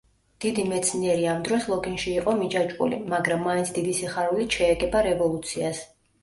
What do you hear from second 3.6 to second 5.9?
დიდი სიხარულით შეეგება რევოლუციას.